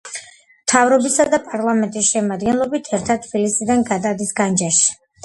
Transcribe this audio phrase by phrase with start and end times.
[0.61, 4.89] მთავრობისა და პარლამენტის შემადგენლობასთან ერთად თბილისიდან გადადის განჯაში.